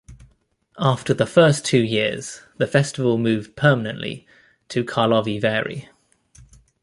After 0.79 1.13
the 1.13 1.27
first 1.27 1.63
two 1.63 1.83
years 1.83 2.41
the 2.57 2.65
festival 2.65 3.19
moved 3.19 3.55
permanently 3.55 4.25
to 4.69 4.83
Karlovy 4.83 5.39
Vary. 5.39 5.89